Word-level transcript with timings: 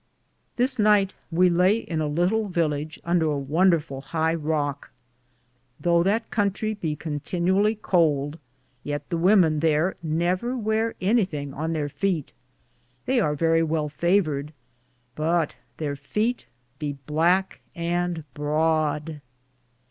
This 0.55 0.79
nighte 0.79 1.13
we 1.31 1.47
Laye 1.51 1.83
in 1.87 2.01
a 2.01 2.07
lytle 2.07 2.47
village 2.47 2.99
under 3.03 3.27
a 3.27 3.37
wonder 3.37 3.79
full 3.79 4.01
heie 4.01 4.33
rocke. 4.35 4.89
Thoughe 5.79 6.03
that 6.05 6.31
countrie 6.31 6.73
be 6.73 6.95
contenually 6.95 7.79
could, 7.79 8.39
yeate 8.83 9.07
the 9.09 9.19
wemen 9.19 9.61
thare 9.61 9.95
never 10.01 10.57
weare 10.57 10.95
anythinge 11.01 11.55
on 11.55 11.73
their 11.73 11.87
feete; 11.87 12.33
they 13.05 13.19
ar 13.19 13.35
verrie 13.35 13.61
well 13.61 13.89
favored, 13.89 14.53
but 15.13 15.55
their 15.77 15.95
feete 15.95 16.47
be 16.79 16.97
blacke 17.05 17.59
and 17.75 18.23
broade. 18.33 19.21